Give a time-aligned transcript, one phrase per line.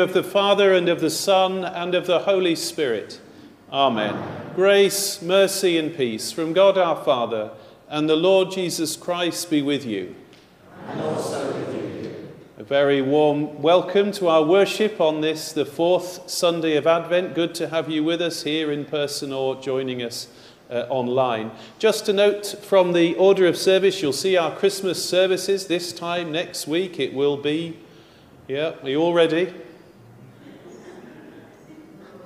[0.00, 3.20] In the name of the Father, and of the Son, and of the Holy Spirit.
[3.70, 4.16] Amen.
[4.54, 7.50] Grace, mercy, and peace from God our Father
[7.86, 10.14] and the Lord Jesus Christ be with you.
[10.88, 12.28] And also with you.
[12.56, 17.34] A very warm welcome to our worship on this, the fourth Sunday of Advent.
[17.34, 20.28] Good to have you with us here in person or joining us
[20.70, 21.50] uh, online.
[21.78, 26.32] Just a note from the order of service, you'll see our Christmas services this time
[26.32, 26.98] next week.
[26.98, 27.76] It will be,
[28.48, 29.52] yeah, are you all ready?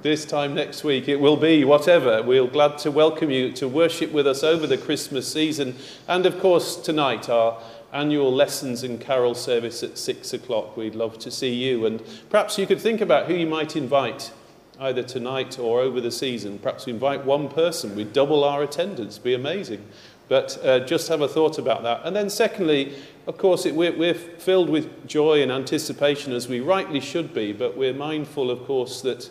[0.04, 2.22] This time next week, it will be whatever.
[2.22, 5.76] We're glad to welcome you to worship with us over the Christmas season.
[6.06, 7.58] And of course, tonight, our
[7.90, 10.76] annual lessons and carol service at six o'clock.
[10.76, 11.86] We'd love to see you.
[11.86, 14.30] And perhaps you could think about who you might invite
[14.78, 16.58] either tonight or over the season.
[16.58, 19.86] Perhaps we invite one person, We'd double our attendance, be amazing.
[20.28, 22.02] But uh, just have a thought about that.
[22.04, 22.94] And then, secondly,
[23.26, 27.54] of course, it, we're, we're filled with joy and anticipation as we rightly should be,
[27.54, 29.30] but we're mindful, of course, that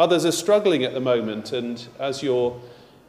[0.00, 1.52] others are struggling at the moment.
[1.52, 2.58] And as your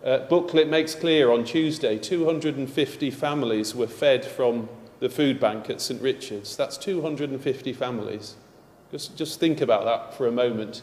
[0.03, 4.67] uh, booklet makes clear on Tuesday, 250 families were fed from
[4.99, 6.01] the food bank at St.
[6.01, 6.55] Richard's.
[6.57, 8.35] That's 250 families.
[8.91, 10.81] Just, just think about that for a moment.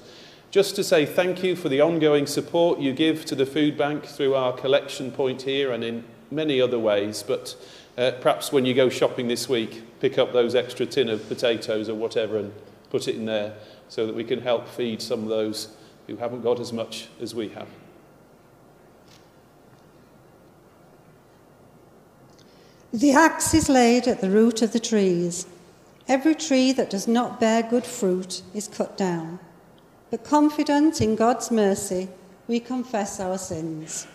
[0.51, 4.07] Just to say thank you for the ongoing support you give to the food bank
[4.07, 7.23] through our collection point here and in many other ways.
[7.23, 7.55] But
[7.99, 11.91] uh, perhaps when you go shopping this week, pick up those extra tin of potatoes
[11.91, 12.51] or whatever and
[12.89, 13.55] put it in there
[13.91, 15.77] so that we can help feed some of those
[16.09, 17.69] who haven't got as much as we have.
[22.93, 25.47] The axe is laid at the root of the trees.
[26.09, 29.39] Every tree that does not bear good fruit is cut down.
[30.11, 32.09] But confident in God's mercy,
[32.47, 34.07] we confess our sins.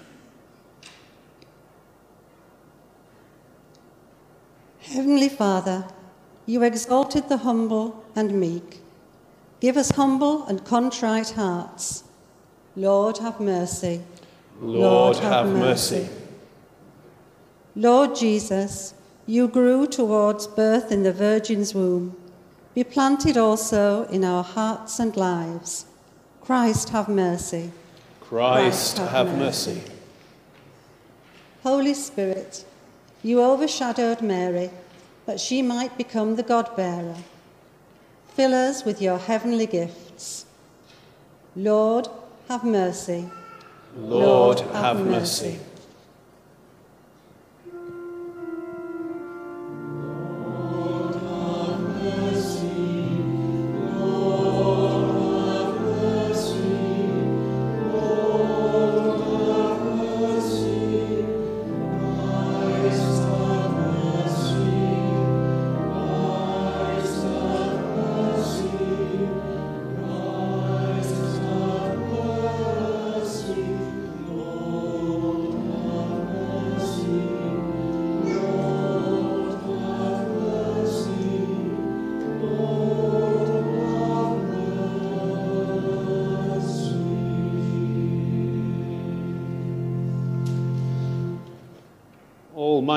[4.79, 5.85] Heavenly Father,
[6.47, 8.82] you exalted the humble and meek.
[9.63, 12.03] Give us humble and contrite hearts.
[12.75, 14.01] Lord, have mercy.
[14.59, 16.09] Lord, have, mercy.
[17.73, 18.93] Lord Jesus,
[19.25, 22.13] you grew towards birth in the Virgin's womb
[22.73, 25.85] be planted also in our hearts and lives.
[26.41, 27.71] Christ have mercy.
[28.19, 29.75] Christ, Christ have, have mercy.
[29.75, 29.91] mercy.
[31.63, 32.65] Holy Spirit,
[33.23, 34.71] you overshadowed Mary
[35.25, 37.15] that she might become the God bearer.
[38.35, 40.45] Fill us with your heavenly gifts.
[41.55, 42.07] Lord,
[42.49, 43.29] have mercy.
[43.95, 45.59] Lord, have mercy.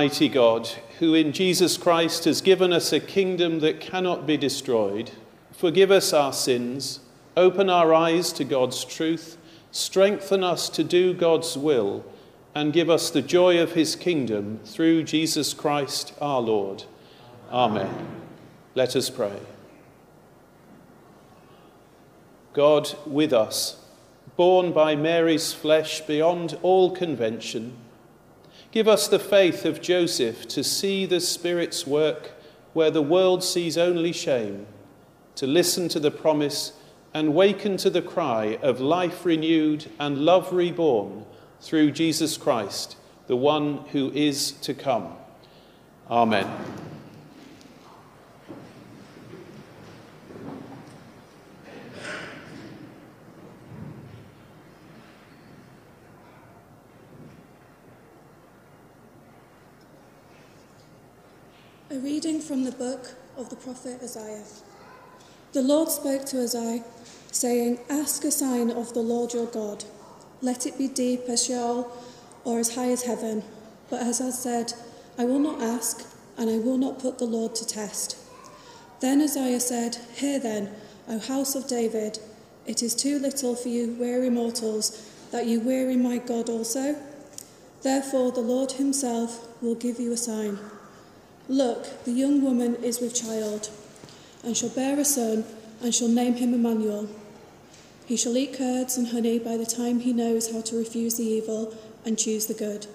[0.07, 0.69] Almighty God,
[1.01, 5.11] who in Jesus Christ has given us a kingdom that cannot be destroyed,
[5.51, 7.01] forgive us our sins,
[7.37, 9.37] open our eyes to God's truth,
[9.73, 12.05] strengthen us to do God's will,
[12.55, 16.85] and give us the joy of his kingdom through Jesus Christ our Lord.
[17.51, 18.23] Amen.
[18.77, 19.41] Let us pray.
[22.53, 23.85] God with us,
[24.37, 27.77] born by Mary's flesh beyond all convention,
[28.73, 32.33] Give us the faith of Joseph to see the Spirit's work
[32.73, 34.67] where the world sees only shame,
[35.37, 36.73] to listen to the promise
[37.15, 41.25] and waken to the cry of life renewed and love reborn
[41.61, 42.97] through Jesus Christ,
[43.27, 45.15] the one who is to come.
[46.11, 46.47] Amen.
[62.07, 64.45] Reading from the book of the prophet Isaiah.
[65.53, 66.85] The Lord spoke to Isaiah,
[67.33, 69.83] saying, Ask a sign of the Lord your God.
[70.41, 71.91] Let it be deep as Sheol
[72.45, 73.43] or as high as heaven.
[73.91, 74.73] But as I said,
[75.19, 76.07] I will not ask,
[76.39, 78.17] and I will not put the Lord to test.
[79.01, 80.71] Then Isaiah said, Hear then,
[81.09, 82.21] O house of David,
[82.67, 86.95] it is too little for you weary mortals that you weary my God also.
[87.83, 90.61] Therefore the Lord himself will give you a sign.
[91.49, 93.71] Look, the young woman is with child,
[94.43, 95.45] and shall bear a son,
[95.81, 97.09] and shall name him Emmanuel.
[98.07, 101.25] He shall eat curds and honey by the time he knows how to refuse the
[101.25, 101.75] evil
[102.05, 102.87] and choose the good.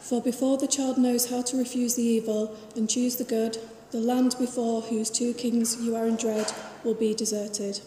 [0.00, 3.58] For before the child knows how to refuse the evil and choose the good,
[3.90, 7.80] the land before whose two kings you are in dread will be deserted.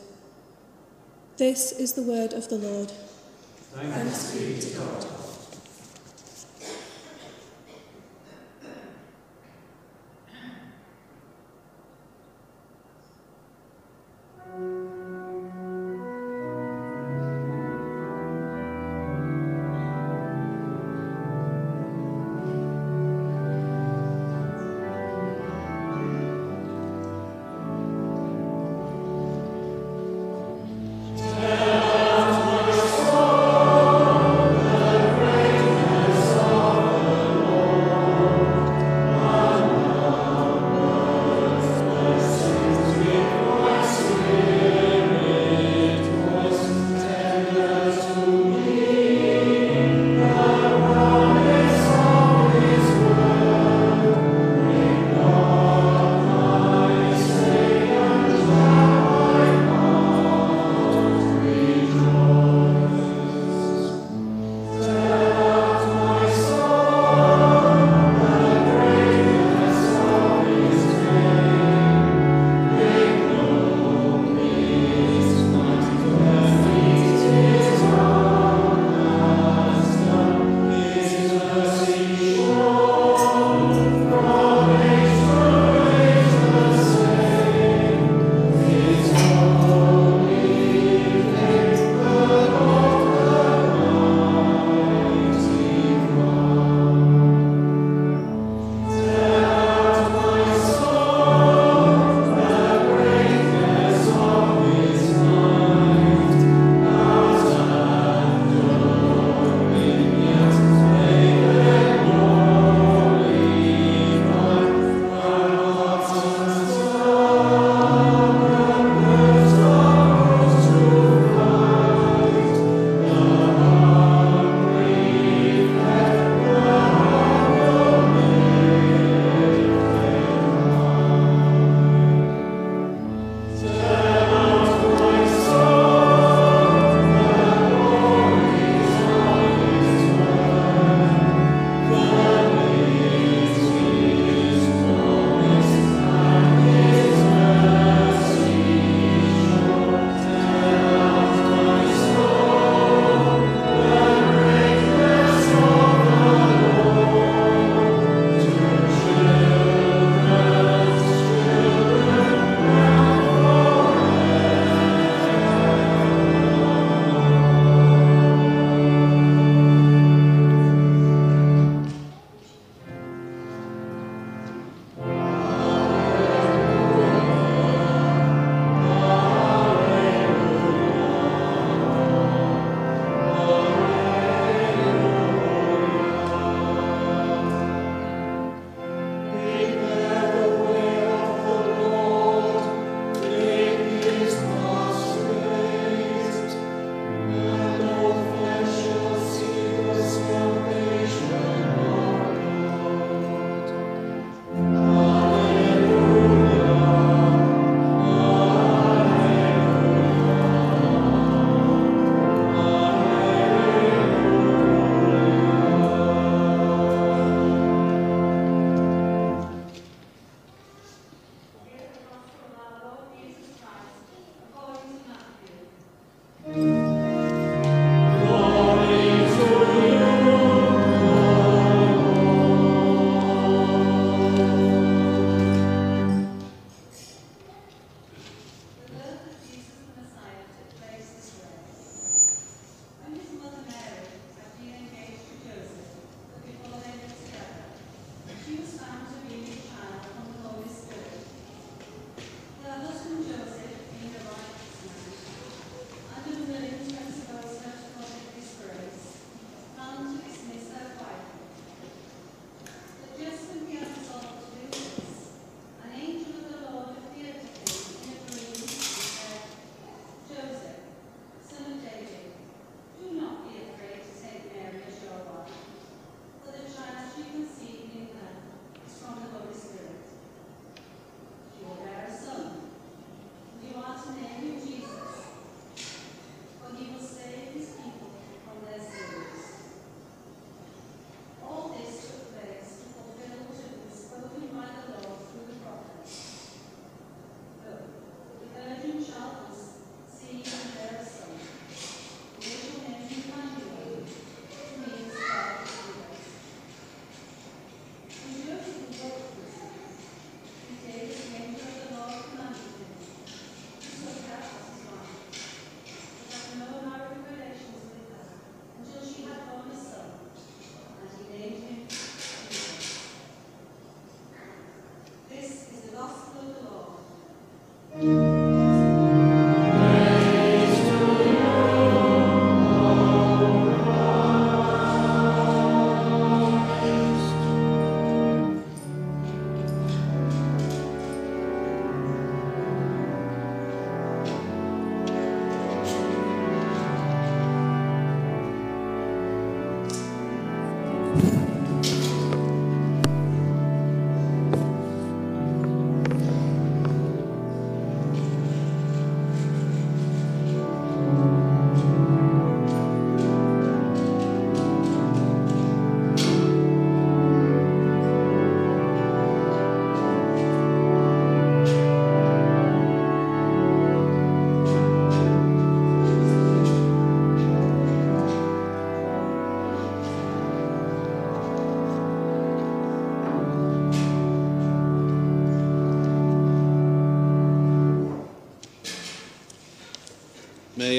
[1.38, 2.92] This is the word of the Lord.
[3.74, 5.27] Thanks be to God.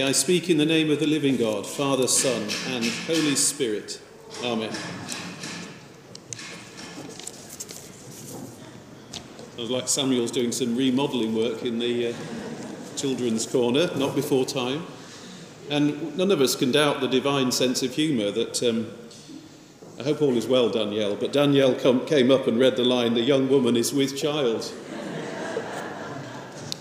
[0.02, 2.43] I speak in the name of the living God, Father, Son,
[2.75, 4.00] and Holy Spirit.
[4.45, 4.73] Amen.
[9.57, 12.12] Sounds like Samuel's doing some remodelling work in the uh,
[12.97, 14.87] children's corner, not before time.
[15.71, 18.62] And none of us can doubt the divine sense of humour that.
[18.62, 18.90] Um,
[19.99, 23.14] I hope all is well, Danielle, but Danielle come, came up and read the line,
[23.14, 24.73] The young woman is with child.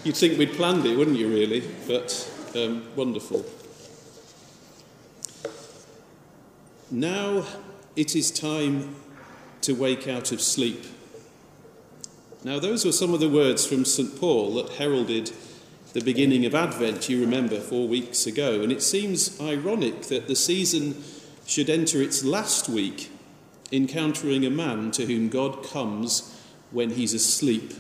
[0.04, 1.64] You'd think we'd planned it, wouldn't you, really?
[1.88, 3.46] But um, wonderful.
[6.90, 7.46] Now
[7.96, 8.96] it is time
[9.62, 10.86] to wake out of sleep.
[12.44, 14.20] Now, those were some of the words from St.
[14.20, 15.32] Paul that heralded
[15.94, 18.62] the beginning of Advent, you remember, four weeks ago.
[18.62, 21.04] And it seems ironic that the season
[21.46, 23.12] should enter its last week
[23.72, 26.40] encountering a man to whom God comes
[26.72, 27.74] when he's asleep.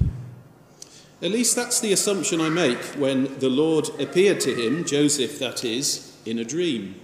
[1.20, 5.64] At least that's the assumption I make when the Lord appeared to him, Joseph that
[5.64, 6.96] is, in a dream.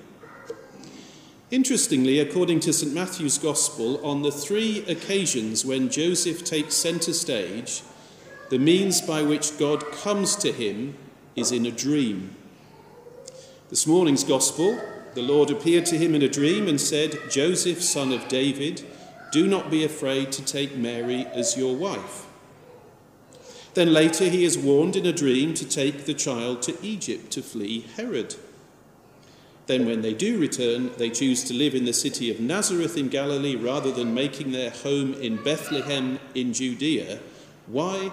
[1.50, 2.94] Interestingly, according to St.
[2.94, 7.82] Matthew's Gospel, on the three occasions when Joseph takes centre stage,
[8.50, 10.96] the means by which God comes to him
[11.36, 12.36] is in a dream.
[13.72, 14.80] This morning's Gospel,
[15.16, 18.86] the Lord appeared to him in a dream and said, Joseph, son of David,
[19.32, 22.28] do not be afraid to take Mary as your wife
[23.74, 27.42] then later he is warned in a dream to take the child to Egypt to
[27.42, 28.36] flee Herod.
[29.66, 33.08] Then, when they do return, they choose to live in the city of Nazareth in
[33.08, 37.20] Galilee rather than making their home in Bethlehem in Judea.
[37.68, 38.12] Why?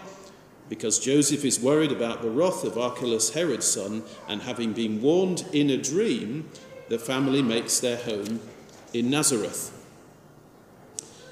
[0.68, 5.44] Because Joseph is worried about the wrath of Archelaus, Herod's son, and having been warned
[5.52, 6.48] in a dream,
[6.88, 8.38] the family makes their home
[8.94, 9.79] in Nazareth.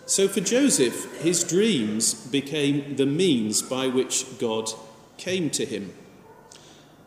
[0.09, 4.71] So for Joseph, his dreams became the means by which God
[5.19, 5.93] came to him.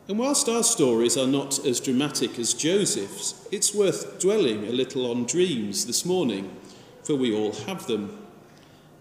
[0.07, 5.09] And whilst our stories are not as dramatic as Joseph's, it's worth dwelling a little
[5.09, 6.55] on dreams this morning,
[7.03, 8.19] for we all have them.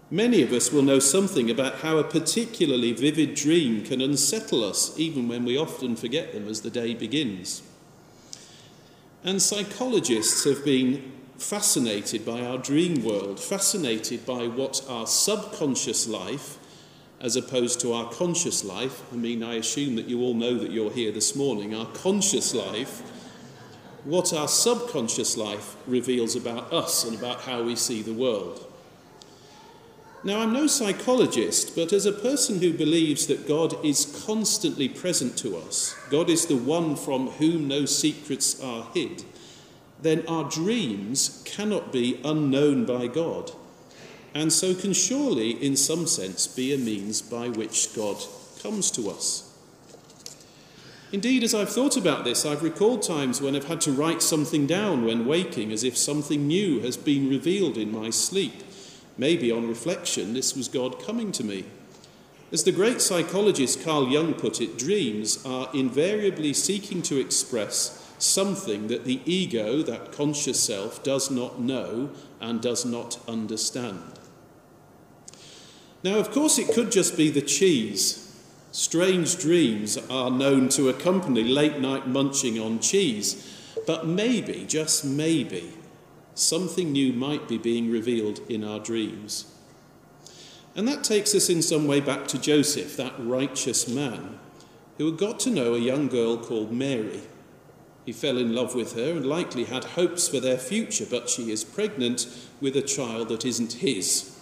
[0.09, 4.97] Many of us will know something about how a particularly vivid dream can unsettle us,
[4.97, 7.61] even when we often forget them as the day begins.
[9.23, 16.57] And psychologists have been fascinated by our dream world, fascinated by what our subconscious life,
[17.19, 20.71] as opposed to our conscious life, I mean, I assume that you all know that
[20.71, 23.01] you're here this morning, our conscious life,
[24.05, 28.65] what our subconscious life reveals about us and about how we see the world.
[30.23, 35.35] Now, I'm no psychologist, but as a person who believes that God is constantly present
[35.39, 39.23] to us, God is the one from whom no secrets are hid
[40.01, 43.51] then our dreams cannot be unknown by God,
[44.33, 48.17] and so can surely, in some sense, be a means by which God
[48.61, 49.47] comes to us.
[51.11, 54.65] Indeed, as I've thought about this, I've recalled times when I've had to write something
[54.65, 58.63] down when waking as if something new has been revealed in my sleep.
[59.17, 61.65] Maybe on reflection, this was God coming to me.
[62.53, 68.87] As the great psychologist Carl Jung put it, dreams are invariably seeking to express something
[68.87, 74.19] that the ego, that conscious self, does not know and does not understand.
[76.03, 78.27] Now, of course, it could just be the cheese.
[78.71, 83.47] Strange dreams are known to accompany late night munching on cheese,
[83.85, 85.73] but maybe, just maybe,
[86.33, 89.45] something new might be being revealed in our dreams.
[90.75, 94.39] And that takes us in some way back to Joseph, that righteous man,
[94.97, 97.21] who had got to know a young girl called Mary.
[98.05, 101.51] He fell in love with her and likely had hopes for their future, but she
[101.51, 102.27] is pregnant
[102.59, 104.37] with a child that isn't his.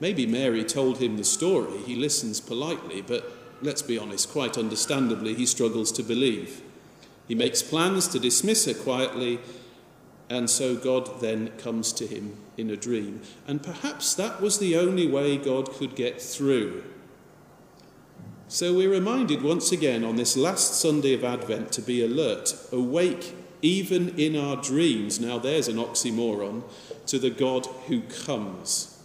[0.00, 1.78] Maybe Mary told him the story.
[1.78, 6.62] He listens politely, but let's be honest, quite understandably, he struggles to believe.
[7.26, 9.40] He makes plans to dismiss her quietly,
[10.30, 13.20] and so God then comes to him in a dream.
[13.46, 16.84] And perhaps that was the only way God could get through
[18.48, 23.34] so we're reminded once again on this last Sunday of Advent to be alert, awake
[23.62, 25.20] even in our dreams.
[25.20, 26.62] Now there's an oxymoron
[27.06, 29.02] to the God who comes.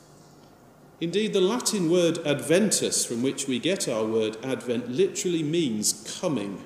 [1.01, 6.63] Indeed, the Latin word adventus, from which we get our word advent, literally means coming.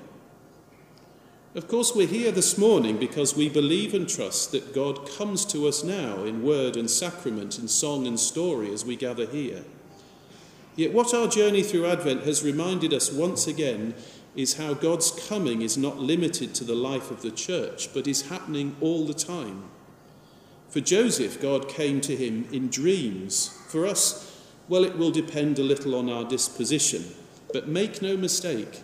[1.54, 5.66] Of course, we're here this morning because we believe and trust that God comes to
[5.66, 9.64] us now in word and sacrament, in song and story as we gather here.
[10.78, 13.94] Yet, what our journey through Advent has reminded us once again
[14.36, 18.28] is how God's coming is not limited to the life of the church, but is
[18.28, 19.64] happening all the time.
[20.68, 23.48] For Joseph, God came to him in dreams.
[23.66, 27.06] For us, well, it will depend a little on our disposition.
[27.52, 28.82] But make no mistake,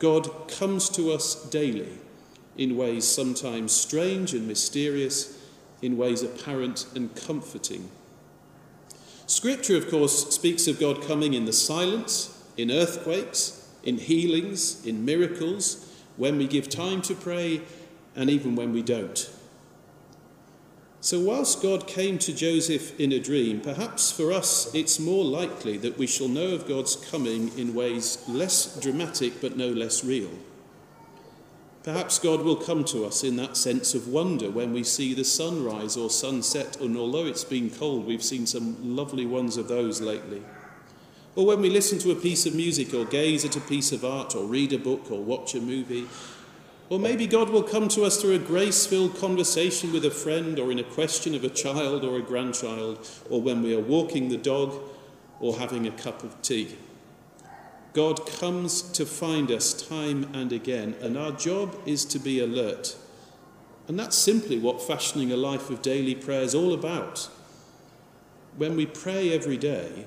[0.00, 1.98] God comes to us daily.
[2.56, 5.38] in ways sometimes strange and mysterious,
[5.80, 7.88] in ways apparent and comforting.
[9.28, 15.04] Scripture, of course, speaks of God coming in the silence, in earthquakes, in healings, in
[15.04, 15.86] miracles,
[16.16, 17.60] when we give time to pray,
[18.16, 19.30] and even when we don't.
[21.02, 25.76] So, whilst God came to Joseph in a dream, perhaps for us it's more likely
[25.76, 30.30] that we shall know of God's coming in ways less dramatic but no less real.
[31.84, 35.24] Perhaps God will come to us in that sense of wonder when we see the
[35.24, 40.00] sunrise or sunset, and although it's been cold, we've seen some lovely ones of those
[40.00, 40.42] lately.
[41.36, 44.04] Or when we listen to a piece of music, or gaze at a piece of
[44.04, 46.08] art, or read a book, or watch a movie,
[46.90, 50.58] or maybe God will come to us through a grace filled conversation with a friend,
[50.58, 54.30] or in a question of a child or a grandchild, or when we are walking
[54.30, 54.74] the dog
[55.40, 56.76] or having a cup of tea.
[57.98, 62.94] God comes to find us time and again, and our job is to be alert.
[63.88, 67.28] And that's simply what fashioning a life of daily prayer is all about.
[68.56, 70.06] When we pray every day,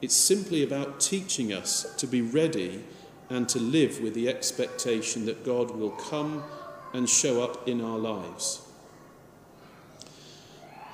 [0.00, 2.84] it's simply about teaching us to be ready
[3.28, 6.44] and to live with the expectation that God will come
[6.92, 8.63] and show up in our lives.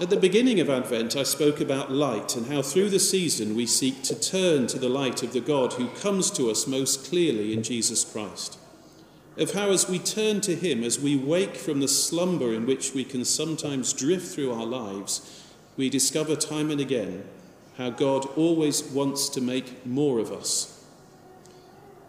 [0.01, 3.67] At the beginning of Advent, I spoke about light and how through the season we
[3.67, 7.53] seek to turn to the light of the God who comes to us most clearly
[7.53, 8.59] in Jesus Christ.
[9.37, 12.95] Of how, as we turn to Him, as we wake from the slumber in which
[12.95, 17.25] we can sometimes drift through our lives, we discover time and again
[17.77, 20.81] how God always wants to make more of us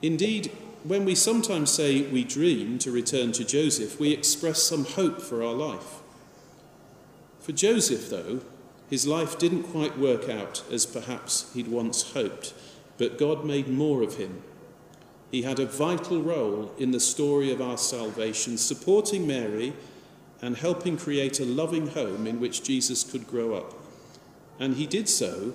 [0.01, 0.51] Indeed,
[0.83, 5.43] when we sometimes say we dream to return to Joseph, we express some hope for
[5.43, 6.00] our life.
[7.41, 8.41] For Joseph, though,
[8.89, 12.53] his life didn't quite work out as perhaps he'd once hoped,
[12.97, 14.43] but God made more of him.
[15.31, 19.73] He had a vital role in the story of our salvation, supporting Mary
[20.41, 23.73] and helping create a loving home in which Jesus could grow up.
[24.59, 25.53] And he did so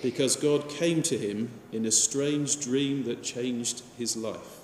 [0.00, 4.60] because God came to him in a strange dream that changed his life.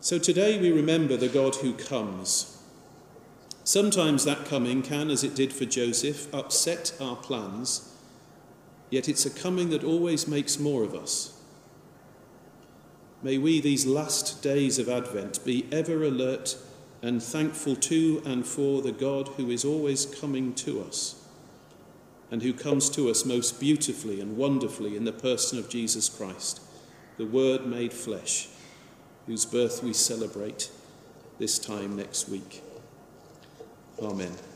[0.00, 2.51] So today we remember the God who comes.
[3.64, 7.96] Sometimes that coming can, as it did for Joseph, upset our plans,
[8.90, 11.40] yet it's a coming that always makes more of us.
[13.22, 16.56] May we, these last days of Advent, be ever alert
[17.02, 21.24] and thankful to and for the God who is always coming to us
[22.32, 26.60] and who comes to us most beautifully and wonderfully in the person of Jesus Christ,
[27.16, 28.48] the Word made flesh,
[29.26, 30.70] whose birth we celebrate
[31.38, 32.62] this time next week.
[34.02, 34.51] Amen.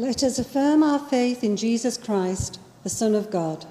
[0.00, 3.66] Let us affirm our faith in Jesus Christ, the Son of God.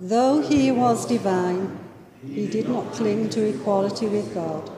[0.00, 1.78] Though he was divine,
[2.26, 4.68] he did not cling to equality with God,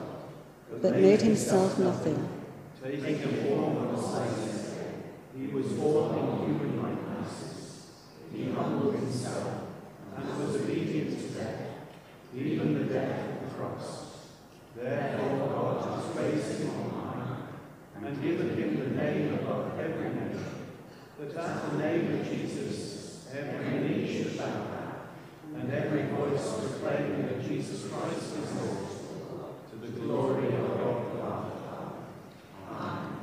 [0.79, 2.29] but made himself nothing.
[2.83, 4.27] Taking form of a
[5.35, 7.87] he was born in human likeness.
[8.31, 9.69] He humbled himself
[10.15, 11.61] and was obedient to death,
[12.37, 14.05] even the death of the cross.
[14.75, 19.28] Therefore God has raised him on high and given him the name,
[21.19, 23.27] that at the name of Jesus.
[23.31, 24.65] Every knee should bow,
[25.55, 31.59] and every voice proclaim that Jesus Christ is Lord, to the glory of God the
[31.59, 31.95] Father.
[32.71, 33.19] Amen.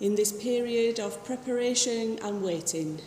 [0.00, 3.02] In this period of preparation and waiting,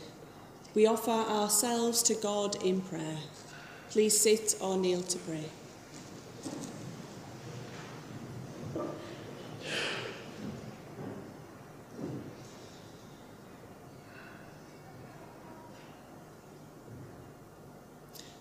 [0.75, 3.17] we offer ourselves to God in prayer.
[3.89, 5.45] Please sit or kneel to pray.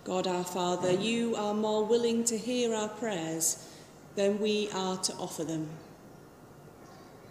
[0.04, 3.66] God our Father, you are more willing to hear our prayers
[4.14, 5.70] than we are to offer them.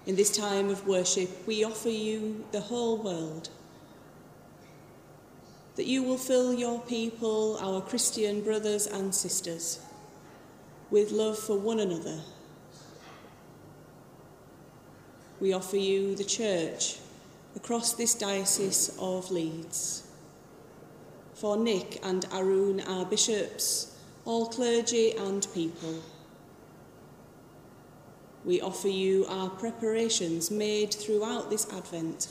[0.07, 3.49] In this time of worship, we offer you the whole world.
[5.75, 9.79] That you will fill your people, our Christian brothers and sisters,
[10.89, 12.19] with love for one another.
[15.39, 16.97] We offer you the church
[17.55, 20.07] across this diocese of Leeds.
[21.35, 26.01] For Nick and Arun, our bishops, all clergy and people.
[28.43, 32.27] We offer you our preparations made throughout this Advent,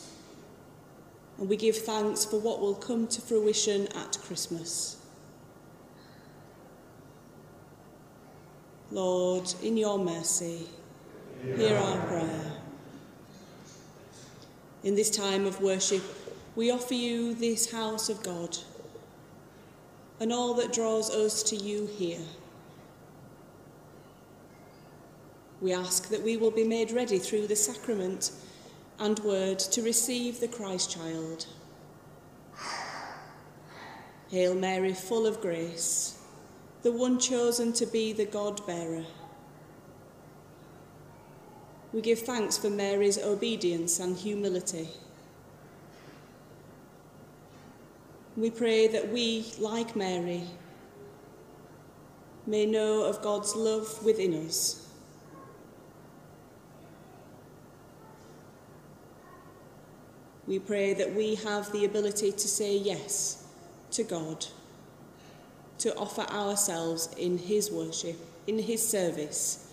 [1.39, 4.97] and we give thanks for what will come to fruition at Christmas.
[8.91, 10.67] Lord, in your mercy,
[11.57, 12.53] hear our prayer.
[14.83, 16.03] In this time of worship,
[16.57, 18.59] we offer you this house of God
[20.19, 22.19] and all that draws us to you here.
[25.61, 28.33] We ask that we will be made ready through the sacrament
[28.99, 31.47] and word to receive the Christ child.
[34.31, 36.19] Hail Mary, full of grace,
[36.83, 39.05] the one chosen to be the God bearer.
[41.93, 44.89] We give thanks for Mary's obedience and humility.
[48.37, 50.45] We pray that we, like Mary,
[52.47, 54.90] may know of God's love within us
[60.51, 63.47] we pray that we have the ability to say yes
[63.93, 64.47] to God,
[65.79, 68.17] to offer ourselves in His worship,
[68.49, 69.71] in His service,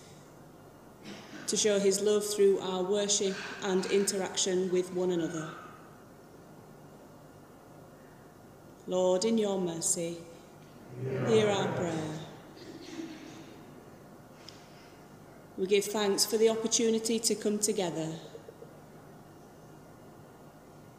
[1.48, 5.50] to show His love through our worship and interaction with one another.
[8.86, 10.18] Lord, in your mercy,
[11.26, 12.18] hear our prayer.
[15.56, 18.12] We give thanks for the opportunity to come together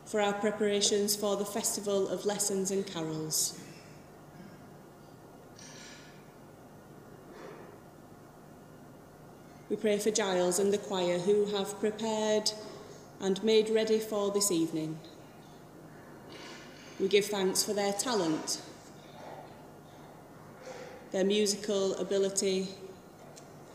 [0.09, 3.59] for our preparations for the Festival of Lessons and Carols.
[9.69, 12.51] We pray for Giles and the choir who have prepared
[13.21, 14.97] and made ready for this evening.
[16.99, 18.63] We give thanks for their talent,
[21.11, 22.67] their musical ability,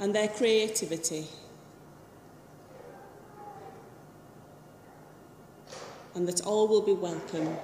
[0.00, 1.28] and their creativity.
[6.14, 7.56] And that all will be welcome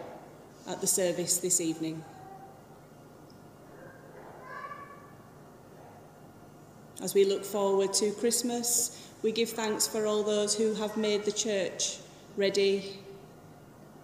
[0.69, 2.05] at the service this evening.
[7.03, 11.25] As we look forward to Christmas, we give thanks for all those who have made
[11.25, 11.99] the church
[12.37, 12.99] ready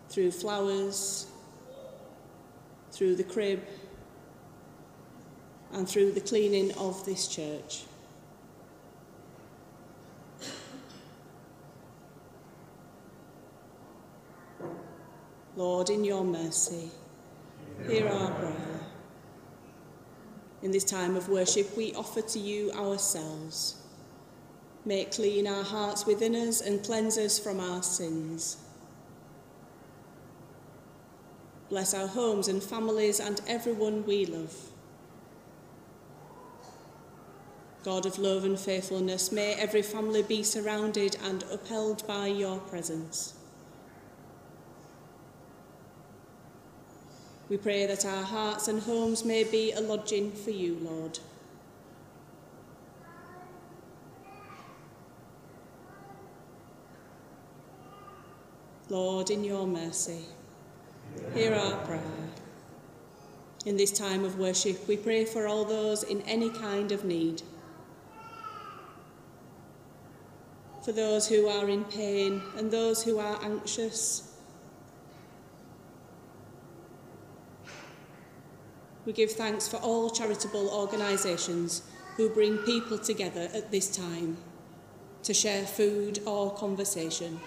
[0.09, 1.27] through flowers,
[2.93, 3.63] through the crib,
[5.73, 7.85] and through the cleaning of this church.
[15.57, 16.91] Lord, in your mercy,
[17.89, 18.81] hear our prayer.
[20.63, 23.77] In this time of worship, we offer to you ourselves.
[24.85, 28.59] Make clean our hearts within us and cleanse us from our sins.
[31.71, 34.55] Bless our homes and families and everyone we love.
[37.83, 43.35] God of love and faithfulness, may every family be surrounded and upheld by your presence.
[47.49, 51.21] We pray that our hearts and homes may be a lodging for you, Lord.
[58.89, 60.25] Lord, in your mercy,
[61.35, 62.03] hear our prayer.
[63.65, 67.43] In this time of worship, we pray for all those in any kind of need.
[70.85, 74.36] For those who are in pain and those who are anxious
[79.07, 81.83] We give thanks for all charitable organisations
[82.17, 84.37] who bring people together at this time
[85.23, 87.41] to share food or conversation.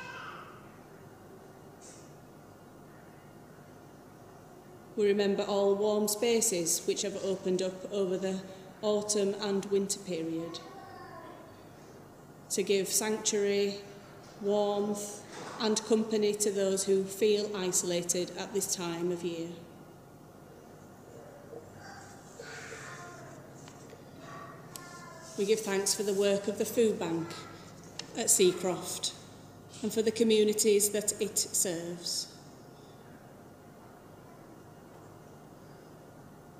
[4.96, 8.40] We remember all warm spaces which have opened up over the
[8.82, 10.60] autumn and winter period
[12.52, 13.76] to give sanctuary,
[14.42, 15.24] warmth,
[15.60, 19.50] and company to those who feel isolated at this time of year.
[25.40, 27.26] We give thanks for the work of the food bank
[28.18, 29.14] at Seacroft
[29.82, 32.28] and for the communities that it serves.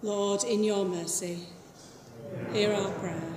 [0.02, 1.40] Lord, in your mercy,
[2.54, 3.34] hear our prayer.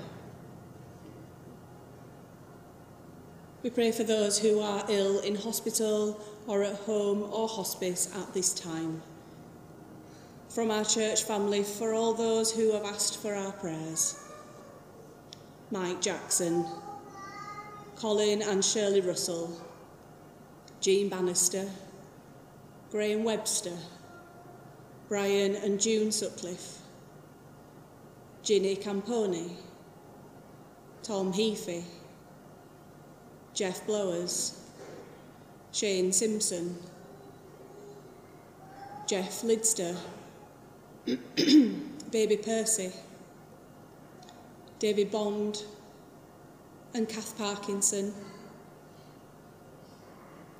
[3.65, 8.33] We pray for those who are ill in hospital or at home or hospice at
[8.33, 9.03] this time.
[10.51, 14.23] From our church family, for all those who have asked for our prayers.
[15.73, 16.67] Mike Jackson,
[17.97, 19.59] Colin and Shirley Russell,
[20.83, 21.67] Jean Bannister,
[22.91, 23.79] Graham Webster,
[25.09, 26.77] Brian and June Sutcliffe,
[28.43, 29.53] Ginny Camponi,
[31.03, 31.85] Tom Heafy,
[33.55, 34.61] Jeff Blowers,
[35.73, 36.77] Shane Simpson,
[39.07, 39.97] Jeff Lidster,
[42.11, 42.93] Baby Percy,
[44.83, 45.63] David Bond,
[46.93, 48.13] and Kath Parkinson,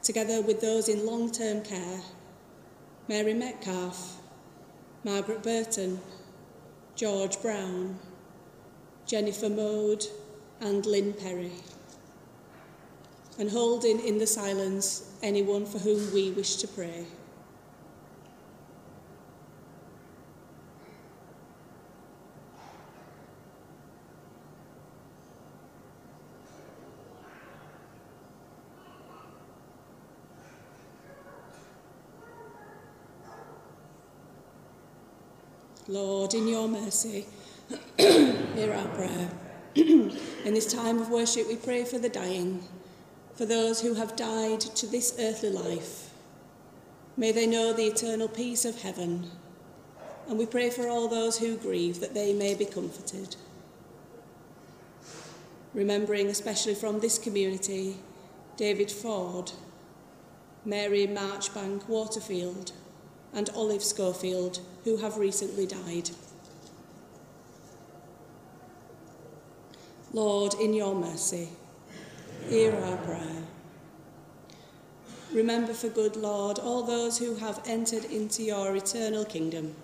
[0.01, 2.01] together with those in long term care
[3.09, 4.23] Mary Metcalf,
[5.03, 5.99] Margaret Burton,
[6.95, 7.99] George Brown,
[9.07, 10.05] Jennifer Mode,
[10.61, 11.51] and Lynn Perry.
[13.41, 17.07] And holding in the silence anyone for whom we wish to pray.
[35.93, 37.27] Lord, in your mercy,
[37.99, 39.31] hear our prayer.
[39.75, 42.65] in this time of worship, we pray for the dying,
[43.35, 46.09] for those who have died to this earthly life.
[47.19, 49.31] May they know the eternal peace of heaven.
[50.27, 53.37] And we pray for all those who grieve that they may be comforted.
[55.75, 57.97] Remembering, especially from this community,
[58.57, 59.53] David Ford,
[60.65, 62.73] Mary Marchbank Waterfield,
[63.35, 66.11] and Olive Schofield, who have recently died.
[70.13, 71.49] Lord, in your mercy,
[72.49, 73.43] hear our prayer.
[75.33, 79.75] Remember for good, Lord, all those who have entered into your eternal kingdom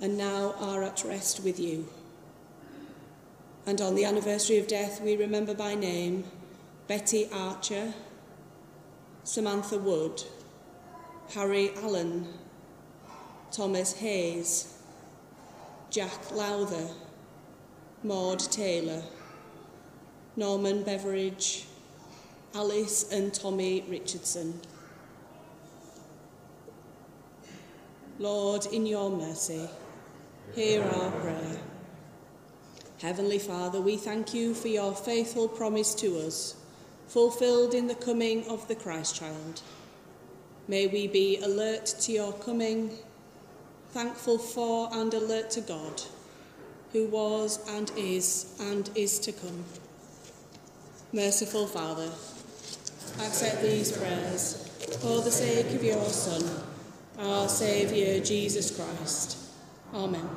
[0.00, 1.86] and now are at rest with you.
[3.66, 6.24] And on the anniversary of death, we remember by name
[6.86, 7.92] Betty Archer,
[9.24, 10.22] Samantha Wood,
[11.34, 12.28] Harry Allen,
[13.52, 14.74] Thomas Hayes,
[15.90, 16.88] Jack Lowther,
[18.02, 19.02] Maud Taylor,
[20.36, 21.64] Norman Beveridge,
[22.54, 24.60] Alice and Tommy Richardson.
[28.18, 29.68] Lord, in your mercy,
[30.54, 31.58] hear our prayer.
[33.00, 36.56] Heavenly Father, we thank you for your faithful promise to us,
[37.08, 39.60] fulfilled in the coming of the Christ child.
[40.66, 42.98] May we be alert to your coming
[43.96, 46.02] thankful for and alert to God,
[46.92, 49.64] who was and is and is to come.
[51.14, 52.10] Merciful Father,
[53.24, 54.68] accept these prayers
[55.00, 56.44] for the sake of your Son,
[57.18, 59.38] our Saviour Jesus Christ.
[59.94, 60.28] Amen.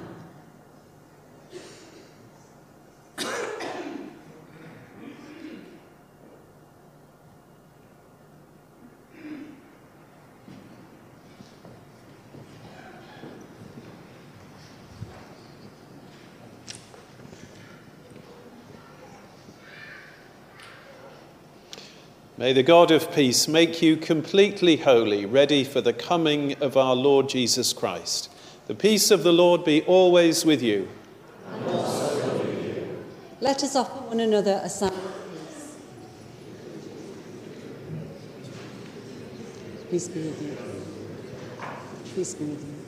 [22.40, 26.96] May the God of peace make you completely holy, ready for the coming of our
[26.96, 28.32] Lord Jesus Christ.
[28.68, 30.88] The peace of the Lord be always with you.
[33.42, 35.76] Let us offer one another a sign of peace.
[39.92, 40.58] Peace be with you.
[42.16, 42.79] Peace be with you.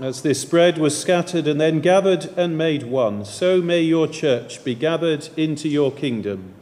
[0.00, 4.62] As this bread was scattered and then gathered and made one, so may your church
[4.62, 6.54] be gathered into your kingdom.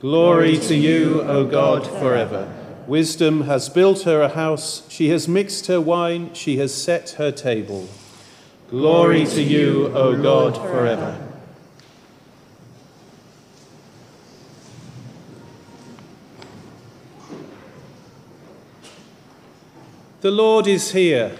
[0.00, 2.52] Glory to you, O God, forever.
[2.86, 7.32] Wisdom has built her a house, she has mixed her wine, she has set her
[7.32, 7.88] table.
[8.68, 11.26] Glory to you, O God, forever.
[20.20, 21.38] The Lord is here.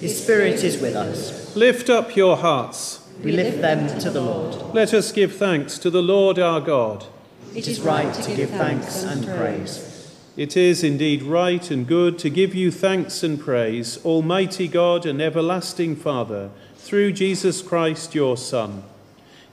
[0.00, 1.54] His Spirit is with us.
[1.56, 3.00] Lift up your hearts.
[3.22, 4.74] We lift them to the Lord.
[4.74, 7.06] Let us give thanks to the Lord our God.
[7.54, 10.12] It is right to give thanks and praise.
[10.36, 15.22] It is indeed right and good to give you thanks and praise, Almighty God and
[15.22, 18.82] everlasting Father, through Jesus Christ your Son.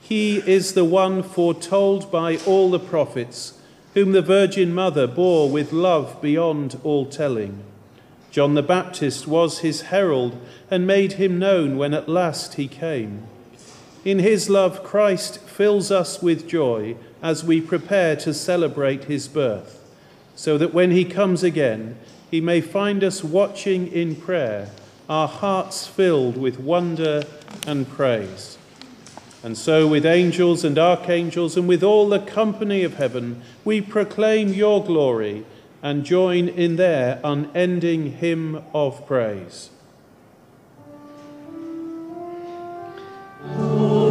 [0.01, 3.53] He is the one foretold by all the prophets,
[3.93, 7.63] whom the Virgin Mother bore with love beyond all telling.
[8.31, 10.37] John the Baptist was his herald
[10.69, 13.27] and made him known when at last he came.
[14.05, 19.83] In his love, Christ fills us with joy as we prepare to celebrate his birth,
[20.33, 21.97] so that when he comes again,
[22.31, 24.69] he may find us watching in prayer,
[25.09, 27.23] our hearts filled with wonder
[27.67, 28.57] and praise.
[29.43, 34.53] And so, with angels and archangels and with all the company of heaven, we proclaim
[34.53, 35.45] your glory
[35.83, 39.69] and join in their unending hymn of praise.
[43.43, 44.10] Accept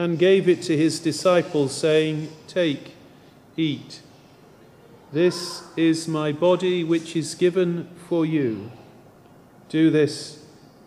[0.00, 2.94] and gave it to his disciples, saying, Take,
[3.54, 4.00] eat.
[5.12, 8.72] This is my body which is given for you.
[9.68, 10.42] Do this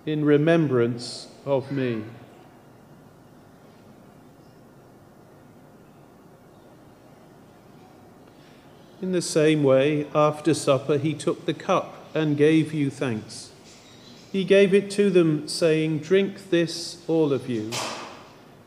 [0.07, 2.03] in remembrance of me.
[8.99, 13.51] In the same way, after supper, he took the cup and gave you thanks.
[14.31, 17.69] He gave it to them, saying, Drink this, all of you.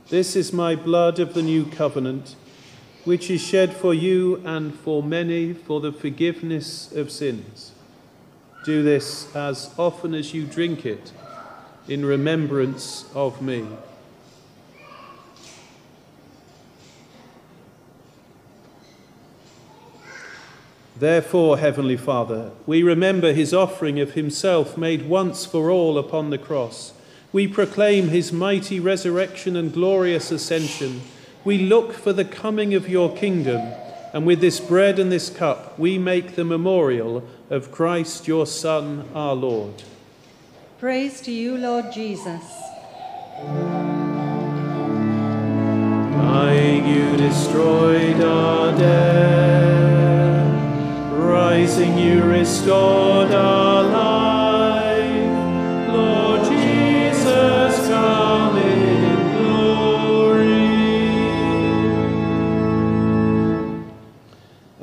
[0.09, 2.36] This is my blood of the new covenant,
[3.02, 7.72] which is shed for you and for many for the forgiveness of sins.
[8.64, 11.11] Do this as often as you drink it
[11.88, 13.66] in remembrance of me.
[20.96, 26.38] Therefore, Heavenly Father, we remember his offering of himself made once for all upon the
[26.38, 26.92] cross.
[27.32, 31.02] We proclaim his mighty resurrection and glorious ascension.
[31.44, 33.60] We look for the coming of your kingdom,
[34.12, 39.08] and with this bread and this cup, we make the memorial of Christ your Son,
[39.14, 39.82] our Lord.
[40.78, 42.42] Praise to you, Lord Jesus.
[46.12, 50.52] Dying, you destroyed our death.
[51.12, 54.36] Rising, you restored our life.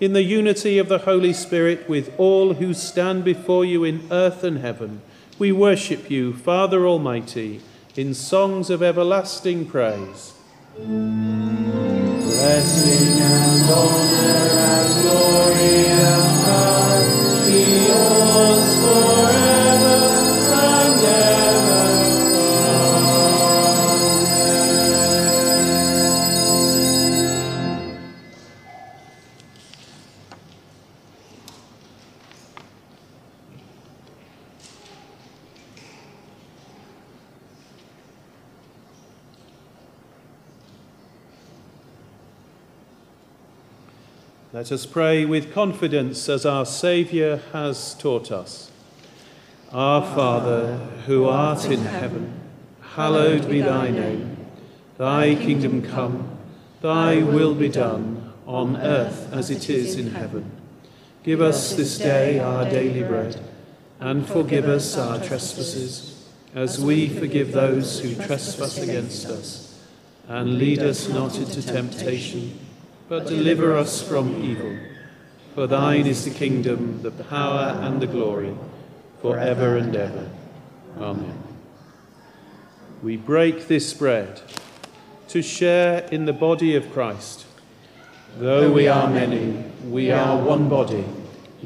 [0.00, 4.44] in the unity of the Holy Spirit, with all who stand before you in earth
[4.44, 5.02] and heaven.
[5.38, 7.60] We worship you, Father Almighty,
[7.96, 10.34] in songs of everlasting praise.
[10.76, 11.18] Blessing
[13.20, 15.97] and honor and glory
[44.50, 48.70] Let us pray with confidence as our Saviour has taught us.
[49.72, 52.32] Our Father, who art in heaven,
[52.80, 54.38] hallowed be thy name.
[54.96, 56.38] Thy kingdom come,
[56.80, 60.50] thy will be done, on earth as it is in heaven.
[61.24, 63.38] Give us this day our daily bread,
[64.00, 69.78] and forgive us our trespasses, as we forgive those who trespass against us.
[70.26, 72.58] And lead us not into temptation
[73.08, 74.76] but deliver us from evil.
[75.54, 78.54] For thine is the kingdom, the power, and the glory,
[79.20, 80.30] for ever and ever.
[81.00, 81.42] Amen.
[83.02, 84.42] We break this bread
[85.28, 87.46] to share in the body of Christ.
[88.36, 91.04] Though we are many, we are one body,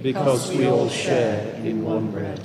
[0.01, 2.40] because we all share in one bread.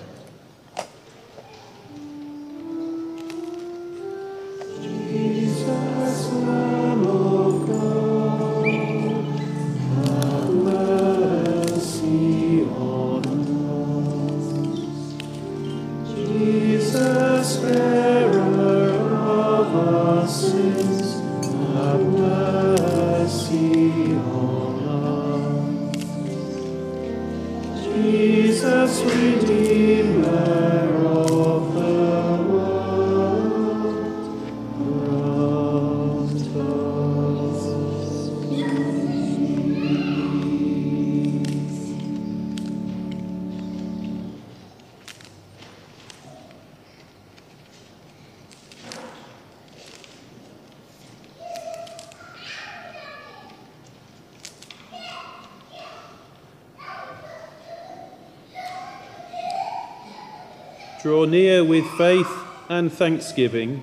[61.97, 62.31] Faith
[62.69, 63.81] and thanksgiving,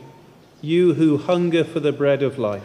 [0.62, 2.62] you who hunger for the bread of life.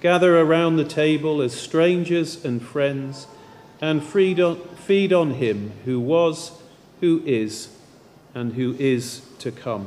[0.00, 3.26] Gather around the table as strangers and friends,
[3.82, 6.52] and feed on, feed on him who was,
[7.00, 7.68] who is,
[8.34, 9.86] and who is to come.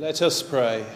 [0.00, 0.86] Let us pray.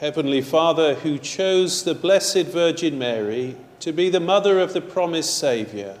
[0.00, 5.38] Heavenly Father, who chose the Blessed Virgin Mary to be the mother of the promised
[5.38, 5.98] Saviour,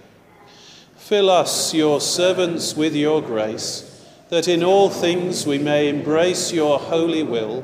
[0.96, 6.78] fill us, your servants, with your grace, that in all things we may embrace your
[6.78, 7.62] holy will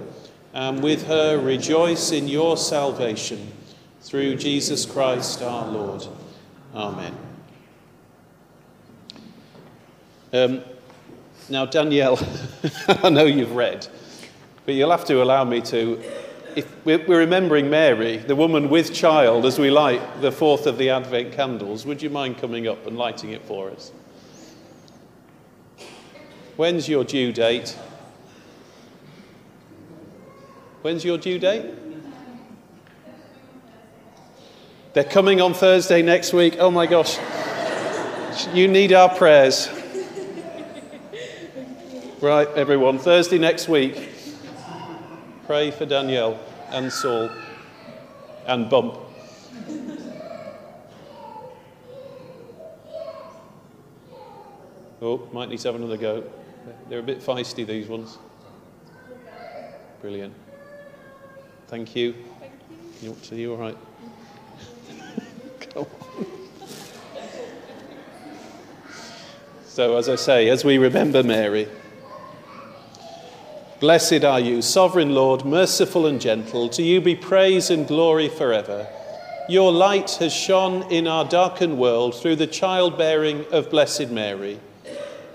[0.52, 3.50] and with her rejoice in your salvation.
[4.02, 6.06] Through Jesus Christ our Lord.
[6.74, 7.16] Amen.
[10.32, 10.62] Um,
[11.48, 12.18] now, Danielle,
[12.88, 13.86] I know you've read,
[14.66, 16.02] but you'll have to allow me to
[16.56, 20.90] if we're remembering Mary, the woman with child, as we light the fourth of the
[20.90, 23.92] Advent candles, would you mind coming up and lighting it for us?
[26.56, 27.76] When's your due date?
[30.82, 31.66] When's your due date?
[34.94, 36.54] They're coming on Thursday next week.
[36.60, 37.18] Oh my gosh.
[38.54, 39.68] You need our prayers.
[42.20, 44.08] Right, everyone, Thursday next week.
[45.46, 46.38] Pray for Danielle
[46.68, 47.28] and Saul
[48.46, 49.00] and Bump.
[55.02, 56.22] Oh, might need to have another go.
[56.88, 58.16] They're a bit feisty, these ones.
[60.00, 60.34] Brilliant.
[61.66, 62.14] Thank you.
[62.38, 62.52] Thank
[63.02, 63.08] you.
[63.10, 63.76] You, are you all right?
[69.66, 71.68] So, as I say, as we remember Mary,
[73.80, 76.68] Blessed are you, sovereign Lord, merciful and gentle.
[76.70, 78.86] To you be praise and glory forever.
[79.46, 84.58] Your light has shone in our darkened world through the childbearing of Blessed Mary.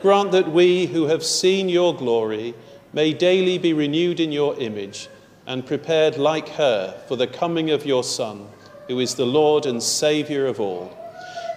[0.02, 2.56] Grant that we who have seen your glory
[2.92, 5.10] may daily be renewed in your image
[5.46, 8.48] and prepared like her for the coming of your Son,
[8.90, 10.92] who is the Lord and Saviour of all.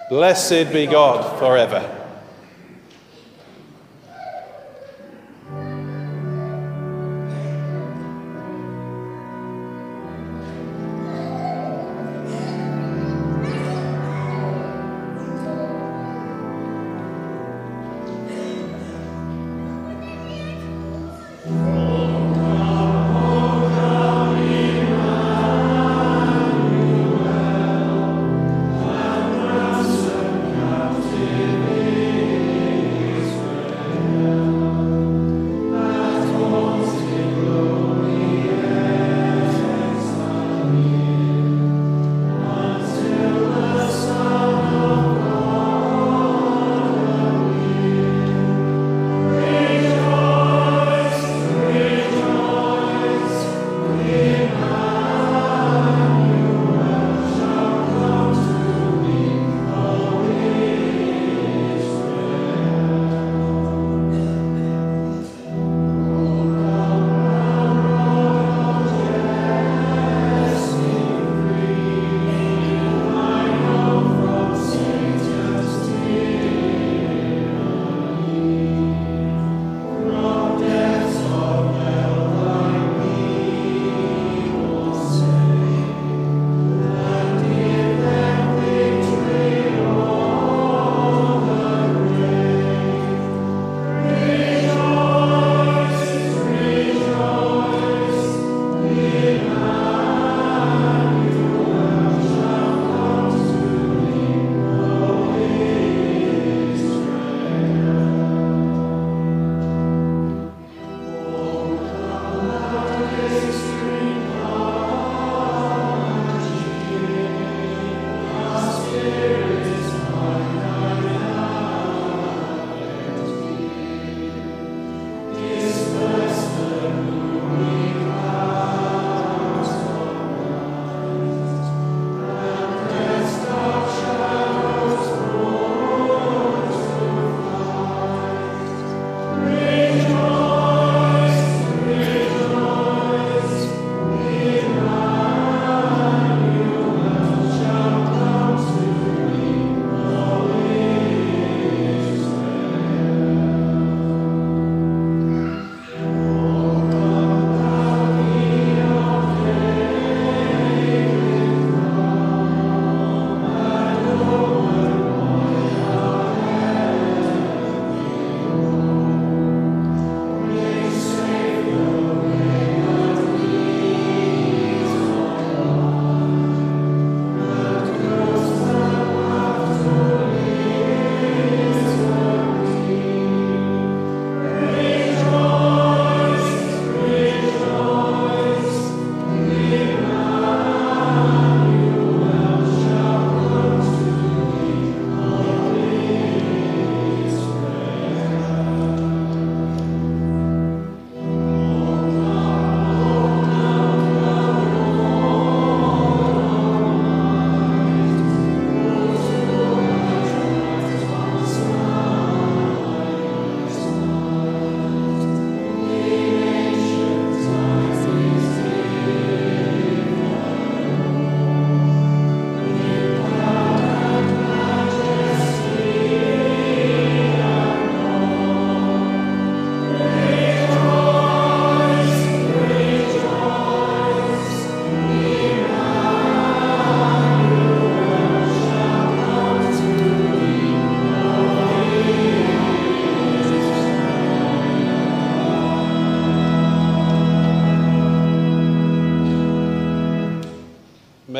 [0.07, 2.02] Blessed be God forever.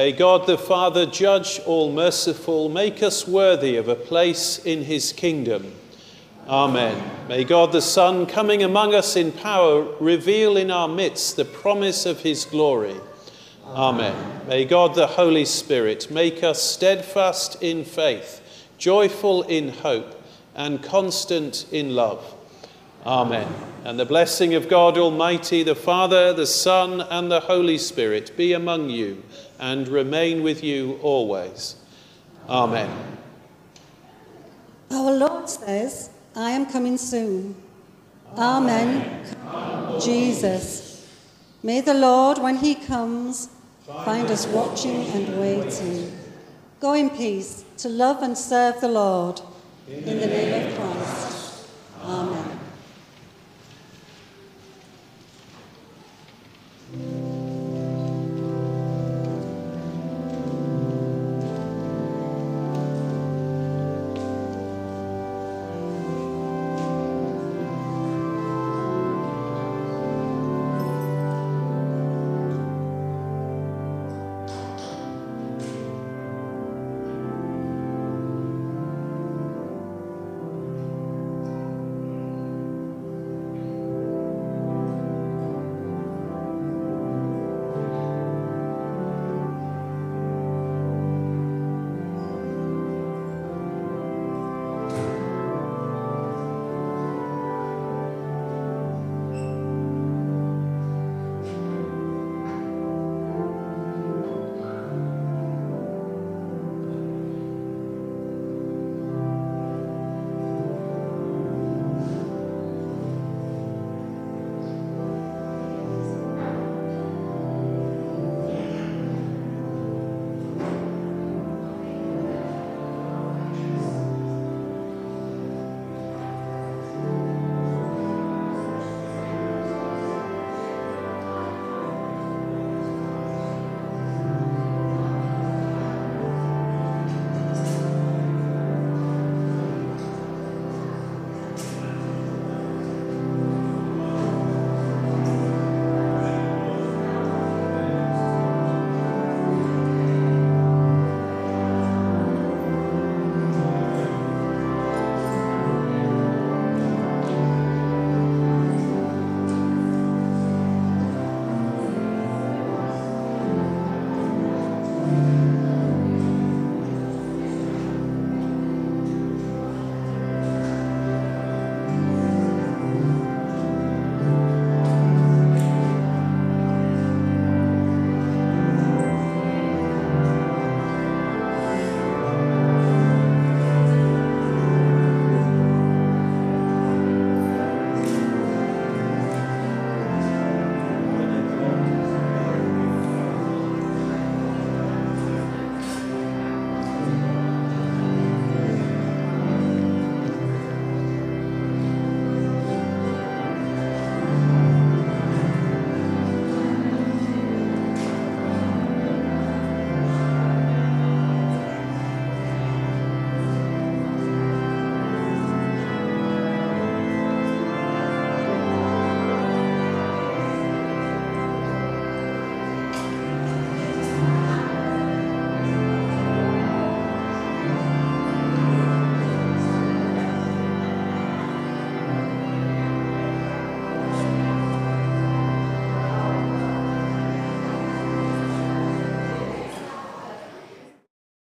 [0.03, 5.13] May God the Father, judge all merciful, make us worthy of a place in his
[5.13, 5.73] kingdom.
[6.45, 7.01] Amen.
[7.29, 12.05] May God the Son, coming among us in power, reveal in our midst the promise
[12.05, 12.97] of his glory.
[13.65, 14.41] Amen.
[14.45, 18.41] May God the Holy Spirit make us steadfast in faith,
[18.77, 20.21] joyful in hope,
[20.53, 22.35] and constant in love.
[23.05, 23.47] Amen.
[23.85, 28.51] And the blessing of God Almighty, the Father, the Son, and the Holy Spirit be
[28.51, 29.23] among you
[29.63, 31.77] and remain with you always.
[32.49, 32.89] Amen.
[34.91, 37.55] Our Lord says, I am coming soon.
[38.37, 39.25] Amen.
[39.47, 40.01] Amen.
[40.01, 41.07] Jesus.
[41.63, 43.47] May the Lord, when he comes,
[44.03, 46.11] find us watching and waiting.
[46.81, 49.39] Go in peace to love and serve the Lord.
[49.87, 51.69] In the name of Christ.
[52.03, 52.59] Amen.